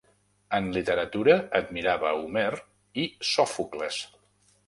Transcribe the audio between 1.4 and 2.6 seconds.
admirava Homer